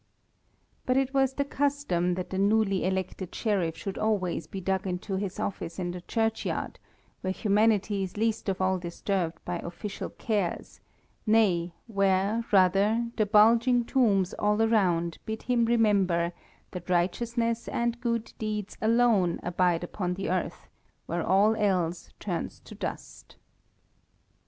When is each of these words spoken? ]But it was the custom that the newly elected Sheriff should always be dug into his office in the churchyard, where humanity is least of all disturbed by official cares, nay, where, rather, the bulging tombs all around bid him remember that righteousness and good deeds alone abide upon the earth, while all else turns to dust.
]But 0.87 0.97
it 0.97 1.13
was 1.13 1.35
the 1.35 1.45
custom 1.45 2.15
that 2.15 2.31
the 2.31 2.39
newly 2.39 2.85
elected 2.85 3.35
Sheriff 3.35 3.77
should 3.77 3.99
always 3.99 4.47
be 4.47 4.59
dug 4.59 4.87
into 4.87 5.15
his 5.17 5.39
office 5.39 5.77
in 5.77 5.91
the 5.91 6.01
churchyard, 6.01 6.79
where 7.21 7.31
humanity 7.31 8.01
is 8.01 8.17
least 8.17 8.49
of 8.49 8.59
all 8.59 8.79
disturbed 8.79 9.37
by 9.45 9.59
official 9.59 10.09
cares, 10.09 10.79
nay, 11.27 11.75
where, 11.85 12.43
rather, 12.51 13.11
the 13.15 13.27
bulging 13.27 13.85
tombs 13.85 14.33
all 14.39 14.59
around 14.59 15.19
bid 15.23 15.43
him 15.43 15.65
remember 15.65 16.33
that 16.71 16.89
righteousness 16.89 17.67
and 17.67 18.01
good 18.01 18.33
deeds 18.39 18.79
alone 18.81 19.39
abide 19.43 19.83
upon 19.83 20.15
the 20.15 20.31
earth, 20.31 20.67
while 21.05 21.23
all 21.23 21.55
else 21.55 22.09
turns 22.19 22.59
to 22.61 22.73
dust. 22.73 23.37